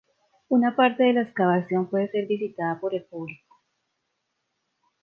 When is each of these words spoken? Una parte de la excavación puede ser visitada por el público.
Una 0.49 0.75
parte 0.75 1.03
de 1.03 1.13
la 1.13 1.21
excavación 1.21 1.87
puede 1.87 2.09
ser 2.09 2.25
visitada 2.25 2.79
por 2.79 2.95
el 2.95 3.03
público. 3.05 3.55